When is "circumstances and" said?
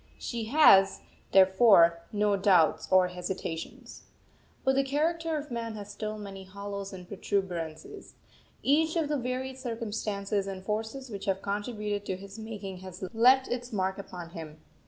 9.59-10.63